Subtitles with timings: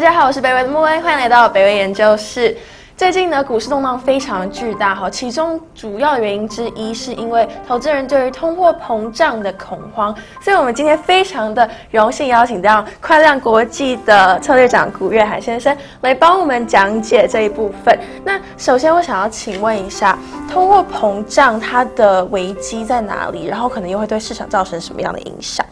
[0.00, 2.56] 大家好，我是北威的莫威，欢迎来到北威研究室。
[2.96, 17.98] 最近呢，股市动荡非常巨大哈，其中主要原因之一是因为投资人对于通货膨胀的恐慌，所以我们今天非常的荣幸邀请到快量国际的策略长古月海先生来帮我们讲解这一部分。
[18.24, 20.18] 那首先我想要请问一下，
[20.50, 23.44] 通货膨胀它的危机在哪里？
[23.44, 25.66] 然后可能又会对市场造成什么样的影响？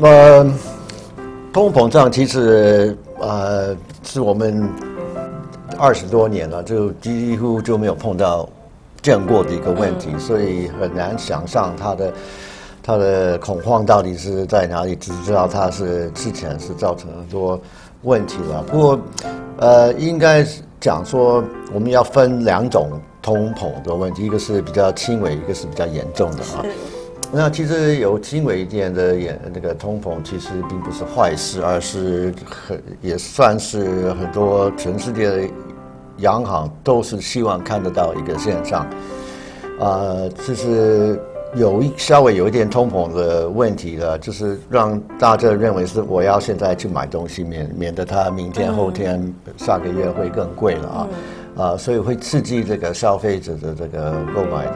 [0.00, 0.46] 呃，
[1.52, 4.68] 通膨胀其实呃是我们。
[5.78, 8.48] 二十多年了，就几乎就没有碰到
[9.00, 12.12] 见过的一个问题，所以很难想象它的
[12.82, 14.94] 它的恐慌到底是在哪里。
[14.94, 17.58] 只知道它是之前是造成很多
[18.02, 18.62] 问题了。
[18.62, 19.00] 不过，
[19.56, 20.46] 呃，应该
[20.78, 22.90] 讲说我们要分两种
[23.20, 26.62] 通膨的问题，一个是比较轻微，一个是比较严重的啊。
[27.34, 35.48] 那其实有轻微一点的也那个通膨，其实并不是坏事，而是很也算是很多全世界的
[36.18, 38.86] 央行都是希望看得到一个现象，
[39.80, 40.14] 啊，
[40.46, 41.18] 就是
[41.54, 51.08] 有一稍微有一点通膨的问题了，就是让大家认为是我要现在去买东西，免免得它明天、后天、下个月会更贵了啊，
[51.56, 54.74] 啊，所以会刺激这个消费者的这个购买的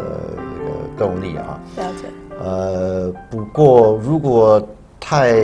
[0.57, 1.61] 这个动力啊。
[1.77, 2.09] 了解。
[2.41, 4.63] 呃，不过如果
[5.01, 5.37] 太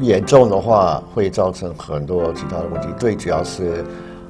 [0.00, 2.88] 严重的话，会造成很多其他的问题。
[2.98, 3.84] 最主要是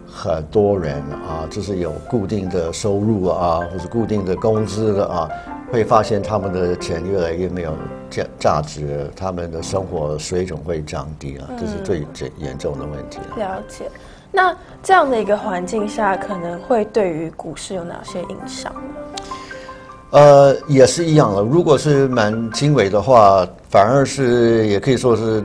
[0.06, 5.28] 很多人啊，就是有固定的收入啊，或者固定的工资的啊，
[5.70, 7.72] 会发现他们的钱越来越没有
[8.10, 13.90] 价价值，他们的生活水准会降低了，这是最最严重的问题了解。
[14.30, 18.97] 那这样的一个环境下，可能会对于股市有哪些影响呢？
[20.10, 21.42] 呃，也是一样了。
[21.42, 25.44] 如果是蛮轻微的话，反而是也可以说是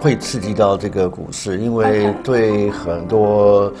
[0.00, 3.72] 会刺激到这个股市，因为对很多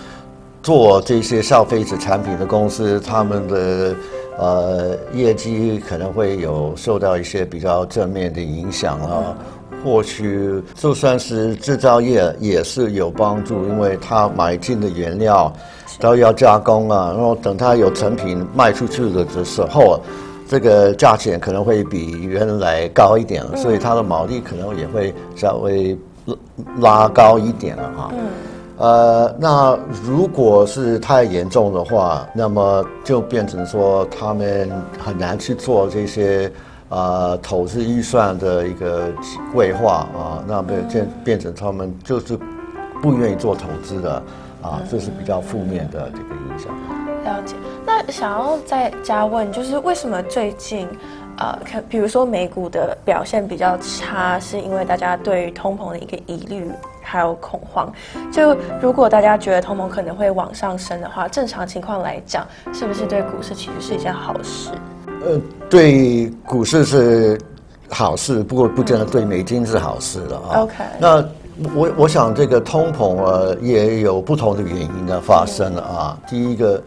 [0.62, 3.96] 做这些消费者产品的公司，他们的
[4.38, 9.36] 呃业绩可能会有受到一些比较正面的影响啊。
[9.86, 15.52] 或许就算是制造业也是有帮助，因为他买进的原料。
[15.98, 19.98] 都要加工啊，然后等它有成品卖出去的的时候，
[20.46, 25.96] 这个价钱可能会比原来高一点，所以它的毛利可能也会稍微
[26.80, 28.12] 拉高一点了啊。
[28.76, 36.52] 呃，那如果是太严重的话，那么就变成说他们很难去做这些
[36.88, 39.12] 啊投资预算的一个
[39.52, 42.38] 规划啊，那变变变成他们就是
[43.02, 44.22] 不愿意做投资的。
[44.62, 46.74] 啊，这是比较负面的这个影响。
[47.22, 47.54] 了解。
[47.84, 50.88] 那想要再加问，就是为什么最近，
[51.38, 56.68] 呃，看比如说美股的表现比较差，是因为大家对于通膨的一个疑虑
[57.00, 57.92] 还有恐慌。
[58.32, 64.70] 就如果大家觉得通膨可能会往上升的话，正常情况来讲，是不是对股市其实是一件好事？
[65.24, 65.40] 呃，
[65.70, 67.38] 对股市是
[67.88, 70.60] 好事，不过不见得对美金是好事了啊。
[70.60, 70.74] OK。
[70.98, 71.24] 那。
[71.74, 76.18] 我我想这个通膨啊，也有不同的原因的发生了啊。
[76.28, 76.82] 第一个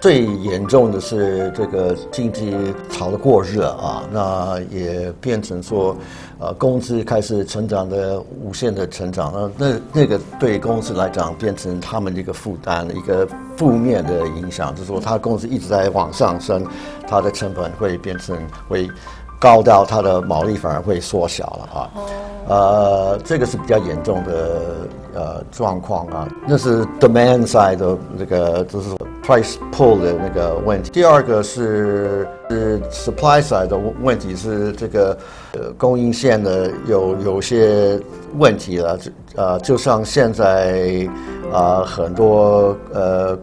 [0.00, 2.54] 最严重的是这个经济
[2.90, 5.96] 炒得过热啊，那也变成说，
[6.38, 13.26] 呃，工资开始成长的无限的成长那，那那个对公司来讲变成他们的一个负担，一个
[13.56, 16.64] 负面的影响，就是说，他公司一直在往上升，
[17.06, 18.36] 它的成本会变成
[18.68, 18.88] 会。
[19.40, 21.90] 高到它的毛利反而会缩小了啊，
[22.48, 28.90] 呃，这个是比较严重的呃状况啊，那是 demand side 的那个就是
[29.24, 30.90] price pull 的那个问题。
[30.90, 35.18] 第二个是是 supply side 的问题是这个
[35.52, 38.00] 呃供应线的有有些
[38.36, 41.08] 问题了，就呃，就像现在
[41.52, 43.38] 啊很多呃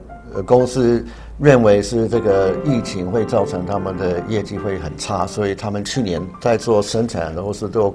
[0.45, 1.03] 公司。
[1.37, 7.93] 认为是这个疫情会造成他们的业绩会很差，所以他们去年在做生产或是做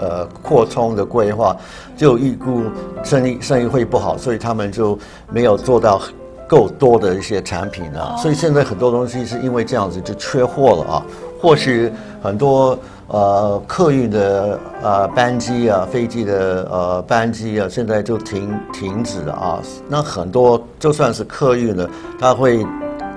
[0.00, 1.56] 呃扩充的规划，
[1.96, 2.62] 就预估
[3.04, 4.98] 生意生意会不好，所以他们就
[5.30, 6.00] 没有做到
[6.48, 11.06] 够多的一些产品啊，所以现在很多东西是因为这样子就缺货了啊，
[11.40, 12.78] 或许很多。
[13.12, 19.60] 呃，客运的呃班机啊，飞机的呃班机啊，现在就停停止了啊。
[19.88, 21.90] 那很多就算是客运的，
[22.20, 22.64] 他会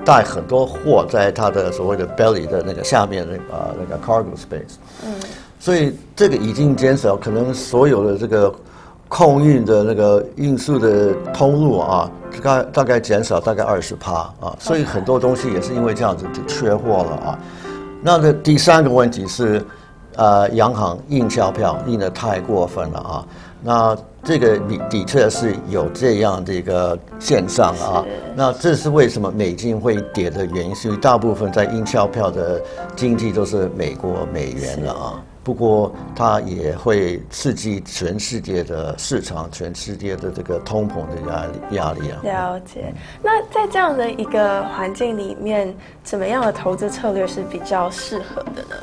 [0.03, 4.77] 带很多货在它的所谓的 belly 的那个下面那呃那个 cargo space。
[5.05, 5.13] 嗯。
[5.63, 8.53] 所以这个已经减少，可能所有的这个
[9.07, 14.53] 空运的那个运输的通路啊，大概大概减少大概二十趴啊。
[14.59, 17.39] 所以很多东西也是因为这样子就缺货了啊。
[18.01, 19.65] 那个第三个问题是。
[20.15, 23.25] 呃，央行印钞票印的太过分了啊！
[23.63, 28.05] 那这个的的确是有这样的一个现象啊。
[28.35, 32.61] 那这是为什么美金会跌的原因，是因为大部分在印钞票的
[32.95, 35.23] 经济都是美国美元了啊。
[35.43, 42.19] 不过它也会刺激全世界的市场，全世界的这个通膨的压力压力啊。
[42.23, 42.93] 了解。
[43.21, 48.75] 那在这样的一个环境里面，怎么样的投资策略是比较适合的呢？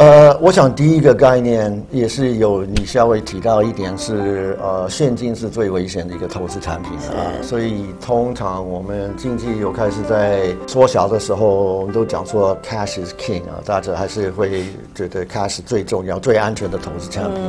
[0.00, 11.46] 呃，我想第一个概念也是有你稍微提到一点是，呃，现金是最危险的一个投资产品啊，所以通常我们经济有开始在缩小的时候，
[11.80, 14.64] 我们都讲说 cash is king 啊，大家还是会
[14.94, 17.42] 觉得 cash 最重要、最安全的投资产品。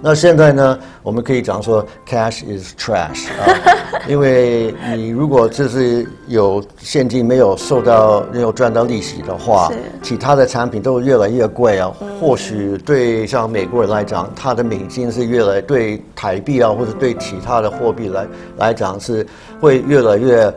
[0.00, 3.42] 那现在呢，我们可以讲说 cash is trash 啊，
[4.08, 9.68] 因为你如果就是有现金没有受到没有赚到利息的话，
[10.00, 11.87] 其他的产品都越来越贵啊。
[12.20, 18.26] 或许对像美国人来讲，他的美金是越来对台币啊，或者对其他的货币来
[18.56, 19.26] 来讲是
[19.60, 20.52] 会越来越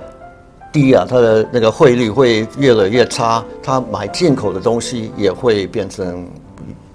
[0.72, 6.26] 低啊，它的那个汇率会越来越差，他买进口的东西也会变成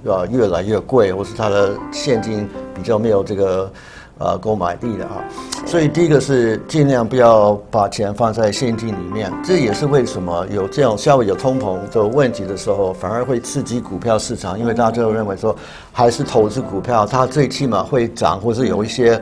[0.05, 3.71] 呃越来越贵，或是他的现金比较没有这个。
[4.19, 5.23] 呃，购买力的啊，
[5.67, 15.55] 所以第一个是尽量不要把钱放在现金里面，这也是为什么有这样稍微有通膨的问题的时候，反而会刺激股票市场，因为大家都认为说，
[15.93, 19.21] 还是投资股票，它最起码会涨，或是有一些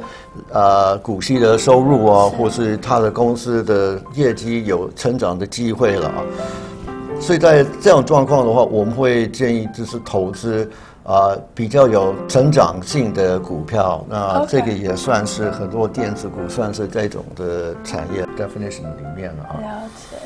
[0.52, 6.22] 呃股息的收入啊，或是它的公司的业绩有成长的机会了啊，
[7.18, 10.70] 所以在这种状况的话，我们会建议就是投资。
[11.04, 19.54] 啊，比较有成长性的股票，那这个也算是很多电子股算是这种的产业 definition 里面了啊。
[19.60, 20.16] 了解。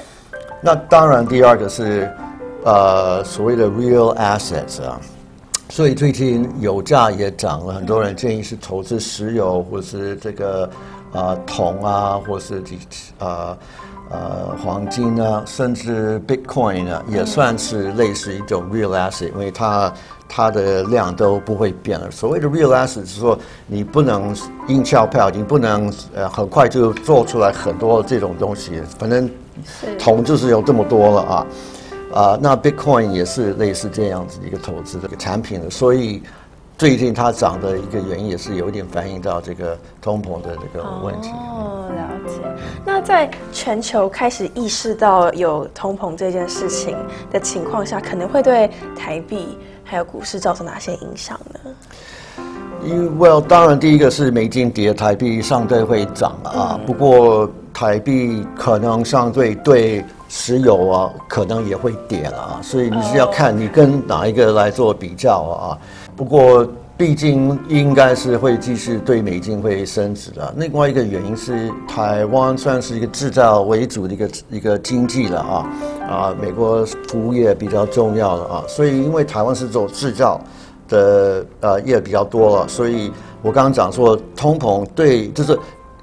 [0.61, 2.09] 那当然，第二个是
[2.65, 5.01] 呃所谓的 real assets 啊，
[5.69, 10.71] 所以最近油价也涨了，很多人建议是投资石油或是这个
[11.13, 12.77] 啊铜啊，或是这
[13.19, 13.27] 啊。
[13.51, 13.59] 呃，
[14.57, 19.93] 黄金呢，甚至 Bitcoin 呢，也算是类似一种 real asset，因为它
[20.29, 22.11] 它的量都不会变了。
[22.11, 24.35] 所谓的 real asset 是说，你不能
[24.67, 28.83] 印钞票，你不能呃很快就做出来很多这种东西。
[28.99, 29.29] 反正
[29.99, 31.47] 铜就是有这么多了啊，
[32.15, 36.23] 啊，那 Bitcoin 也是类似这样子一个投资的一个产品的，所以。
[36.79, 41.31] 最近它涨的一个原因也是有点反映到这个通膨的这个问题。
[41.31, 42.41] 哦，了解。
[42.85, 46.97] 那在全球开始意识到有通膨这件事情
[47.33, 51.71] 的情况下，可能会对台币还有股市造成哪些影响呢？
[52.85, 56.79] 因为，当然第一个是美金跌，台币相对会涨啊。
[56.87, 62.61] 不过台币可能相对对石油啊，可能也会跌了啊。
[62.63, 65.79] 所以你是要看你跟哪一个来做比较啊。
[66.15, 66.67] 不过，
[66.97, 70.53] 毕竟应该是会继续对美金会升值的。
[70.57, 75.67] 另外一个原因是，台湾算是一个制造为主的一个一个经济了啊，
[76.09, 80.41] 啊，美国服务业比较重要了啊，所以因为台湾是做制造
[80.89, 85.59] 的呃业比较多了，所以我刚刚讲说通膨对就是。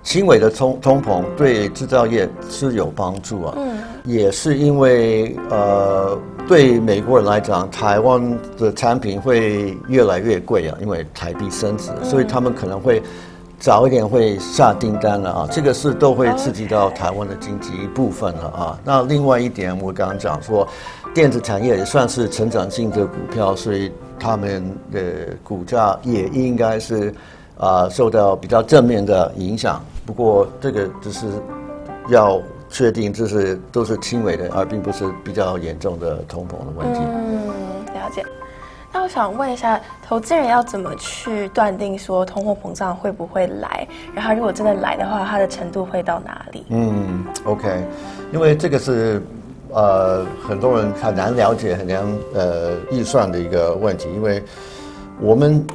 [0.05, 3.74] 轻微的通通膨对制造业是有帮助啊，嗯，
[4.05, 13.01] 也是因为呃，对美国人来讲，台湾的产品会越来越贵啊，因为台币升值，所以他们可能会
[13.59, 18.79] 早一点会下订单了啊，这个是都会刺激到台湾的经济一部分了啊。
[18.83, 20.67] 那另外一点，我刚刚讲说，
[21.13, 25.01] 电子产业也算是成长性的股票，所以他们的
[25.43, 27.11] 股价也应该是
[27.57, 29.81] 啊受到比较正面的影响。
[30.05, 31.25] 不过这个只是
[32.09, 32.39] 要
[32.75, 36.99] 确定，这是都是轻微的，而并不是比较严重的通膨的问题。
[37.05, 37.47] 嗯，
[37.93, 38.21] 了解。
[38.91, 43.87] 那我想问一下，投资人要怎么去断定说通货膨胀会不会来？
[44.13, 46.65] 然后如果真的来的话，它的程度会到哪里？
[46.67, 47.81] 嗯，OK，
[48.33, 49.21] 因为这个是
[49.71, 52.03] 呃很多人很难了解、很难
[52.33, 54.43] 呃预算的一个问题，因为
[55.21, 55.65] 我们。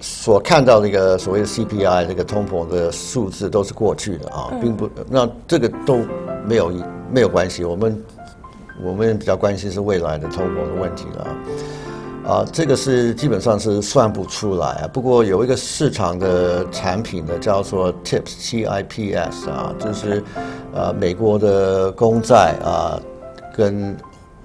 [0.00, 6.02] 所看到那个所谓的 CPI 这个通膨的数字都是过去的啊，并不那这个都
[6.46, 6.72] 没有
[7.12, 7.64] 没有关系。
[7.64, 8.04] 我们
[8.84, 11.26] 我们比较关心是未来的通膨的问题了
[12.26, 14.88] 啊，这个是基本上是算不出来啊。
[14.92, 20.22] 不过有一个市场的产品呢，叫做 TIPS，T-I-P-S 啊，就是
[20.74, 23.00] 呃美国的公债啊
[23.56, 23.96] 跟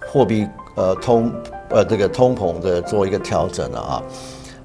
[0.08, 1.30] 货币呃通
[1.70, 4.04] 呃这个通膨的做一个调整了啊。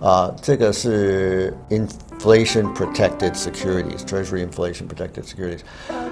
[0.00, 5.60] 啊，这个是 in inflation protected securities, Treasury inflation protected securities，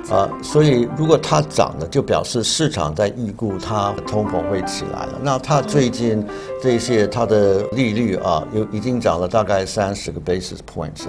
[0.08, 5.18] 啊，所以如果它涨了，就表示市场在预估它通膨会起来了。
[5.22, 6.24] 那它最近
[6.62, 11.06] 这些它的利率啊，有已经涨了大概三十个 basis points，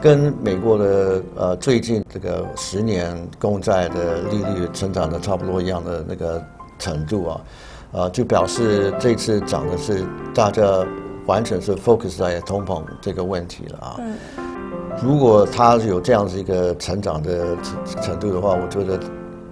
[0.00, 6.44] 跟美国的呃最近这个十年公债的利率成长的差不多一样的那个
[6.78, 7.40] 程度啊，
[7.92, 10.62] 呃，就表示这次涨的是大家。
[11.26, 14.00] 完全是 focus 在通膨这个问题了啊。
[15.02, 18.98] 如果它有这样子一个成长的程程度的话，我觉得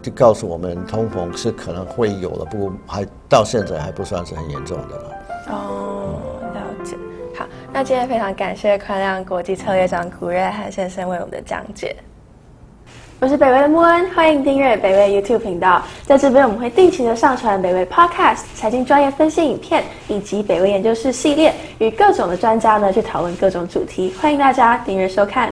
[0.00, 5.12] 就告诉我们通膨是可能会有的，不过还到现在还不算是很严重的了。
[5.48, 6.20] 哦，
[6.54, 6.96] 了解。
[7.36, 11.96] 好，那今天非常感谢宽量国际策略长古瑞汉先生为我们的讲解。
[13.22, 15.80] 我是北威的沐恩，欢迎订阅北威 YouTube 频道。
[16.02, 24.12] 在这边，我们会定期的上传北威 Podcast 财经专业分析影片，以及北威研究室系列，与各种的专家呢去讨论各种主题。
[24.20, 25.48] 欢迎大家订阅收看。